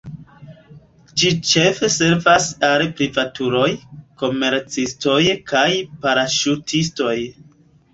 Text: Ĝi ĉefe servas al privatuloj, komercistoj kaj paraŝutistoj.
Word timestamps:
Ĝi 1.21 1.29
ĉefe 1.49 1.89
servas 1.97 2.49
al 2.71 2.85
privatuloj, 3.03 3.69
komercistoj 4.25 5.23
kaj 5.57 5.67
paraŝutistoj. 6.07 7.19